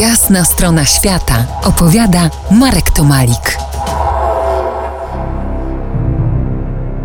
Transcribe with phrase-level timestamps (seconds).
[0.00, 3.58] Jasna strona świata opowiada Marek Tomalik.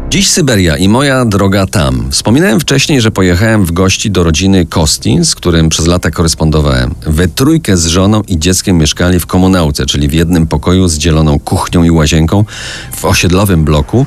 [0.10, 2.12] Dziś Syberia i moja droga tam.
[2.12, 6.96] Wspominałem wcześniej, że pojechałem w gości do rodziny Kosti, z którym przez lata korespondowałem.
[7.06, 11.40] We trójkę z żoną i dzieckiem mieszkali w komunałce, czyli w jednym pokoju z dzieloną
[11.40, 12.46] kuchnią i łazienką
[12.92, 14.06] w osiedlowym bloku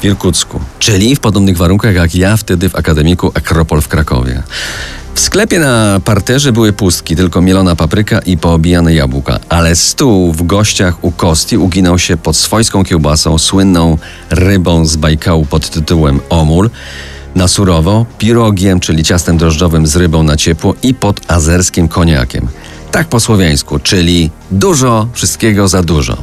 [0.00, 0.60] w Irkucku.
[0.78, 4.42] Czyli w podobnych warunkach jak ja wtedy w akademiku Akropol w Krakowie.
[5.14, 10.42] W sklepie na parterze były pustki, tylko mielona papryka i poobijane jabłka, ale stół w
[10.42, 13.98] gościach u Kosti uginał się pod swojską kiełbasą, słynną
[14.30, 16.70] rybą z Bajkału pod tytułem Omul,
[17.34, 22.48] na surowo, pirogiem, czyli ciastem drożdżowym z rybą na ciepło i pod azerskim koniakiem.
[22.90, 26.16] Tak po słowiańsku, czyli dużo, wszystkiego za dużo.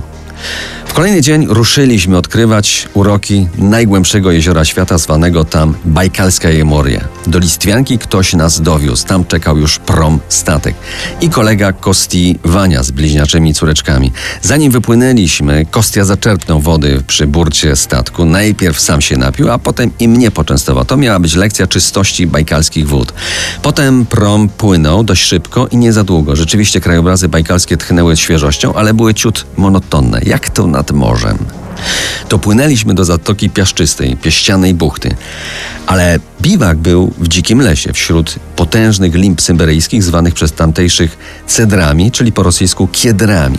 [0.91, 7.01] W kolejny dzień ruszyliśmy odkrywać uroki najgłębszego jeziora świata, zwanego tam Bajkalska Jemoria.
[7.27, 10.75] Do Listwianki ktoś nas dowiózł, tam czekał już prom statek.
[11.21, 14.11] I kolega Kosti Wania z bliźniaczymi córeczkami.
[14.41, 18.25] Zanim wypłynęliśmy, Kostia zaczerpnął wody przy burcie statku.
[18.25, 20.85] Najpierw sam się napił, a potem i mnie poczęstował.
[20.85, 23.13] To miała być lekcja czystości bajkalskich wód.
[23.61, 26.35] Potem prom płynął dość szybko i nie za długo.
[26.35, 30.21] Rzeczywiście krajobrazy bajkalskie tchnęły świeżością, ale były ciut monotonne.
[30.25, 31.37] Jak to na nad morzem.
[32.29, 35.15] Dopłynęliśmy do Zatoki Piaszczystej, pieścianej buchty.
[35.87, 41.17] Ale biwak był w dzikim lesie, wśród potężnych limb syberyjskich, zwanych przez tamtejszych
[41.47, 43.57] cedrami, czyli po rosyjsku kiedrami.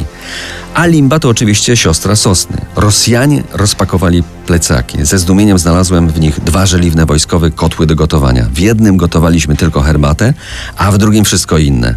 [0.75, 2.57] A limba to oczywiście siostra sosny.
[2.77, 5.05] Rosjanie rozpakowali plecaki.
[5.07, 8.47] Ze zdumieniem znalazłem w nich dwa żeliwne wojskowe kotły do gotowania.
[8.55, 10.35] W jednym gotowaliśmy tylko herbatę,
[10.77, 11.95] a w drugim wszystko inne.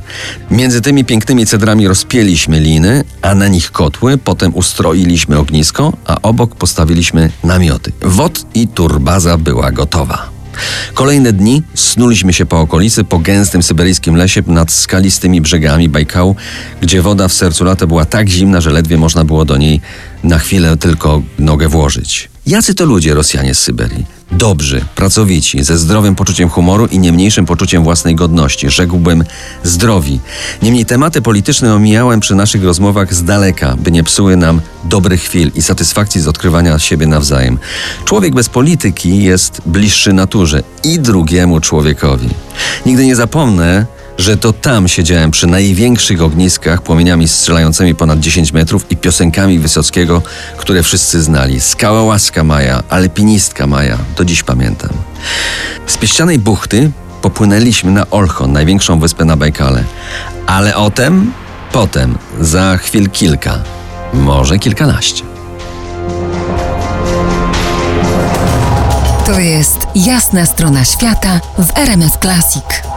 [0.52, 6.56] Między tymi pięknymi cedrami rozpięliśmy liny, a na nich kotły, potem ustroiliśmy ognisko, a obok
[6.56, 7.92] postawiliśmy namioty.
[8.02, 10.35] Wod i turbaza była gotowa.
[10.94, 16.36] Kolejne dni snuliśmy się po okolicy, po gęstym syberyjskim lesie nad skalistymi brzegami Bajkału,
[16.82, 19.82] gdzie woda w sercu lata była tak zimna, że ledwie można było do niej
[20.24, 22.30] na chwilę tylko nogę włożyć.
[22.48, 24.15] Jacy to ludzie Rosjanie z Syberii?
[24.32, 28.70] Dobrzy, pracowici, ze zdrowym poczuciem humoru i nie mniejszym poczuciem własnej godności.
[28.70, 29.24] Rzekłbym
[29.64, 30.20] zdrowi.
[30.62, 35.52] Niemniej tematy polityczne omijałem przy naszych rozmowach z daleka, by nie psuły nam dobrych chwil
[35.56, 37.60] i satysfakcji z odkrywania siebie nawzajem.
[38.06, 42.30] Człowiek bez polityki jest bliższy naturze i drugiemu człowiekowi.
[42.86, 43.86] Nigdy nie zapomnę,
[44.18, 50.22] że to tam siedziałem przy największych ogniskach, płomieniami strzelającymi ponad 10 metrów i piosenkami Wysockiego,
[50.58, 51.62] które wszyscy znali.
[51.62, 54.90] Skała łaska Maja, alpinistka Maja, do dziś pamiętam.
[55.88, 59.84] Z pieścianej buchty popłynęliśmy na Olchon, największą wyspę na Bajkale.
[60.46, 61.32] Ale o tem
[61.72, 63.60] potem, za chwil kilka,
[64.14, 65.24] może kilkanaście.
[69.26, 72.95] To jest jasna strona świata w RMS Classic.